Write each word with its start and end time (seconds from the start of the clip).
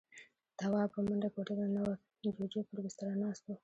تواب 0.59 0.89
په 0.93 0.99
منډه 1.05 1.29
کوټې 1.35 1.53
ته 1.59 1.65
ننوت. 1.69 1.99
جُوجُو 2.35 2.61
پر 2.69 2.77
بستره 2.83 3.13
ناست 3.21 3.43
و. 3.47 3.51